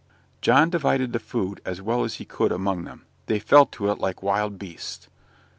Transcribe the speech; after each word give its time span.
John 0.41 0.71
divided 0.71 1.13
the 1.13 1.19
food 1.19 1.61
as 1.63 1.79
well 1.79 2.03
as 2.03 2.15
he 2.15 2.25
could 2.25 2.51
among 2.51 2.85
them; 2.85 3.05
they 3.27 3.37
fell 3.37 3.67
to 3.67 3.91
it 3.91 3.99
like 3.99 4.23
wild 4.23 4.57
beasts. 4.57 5.07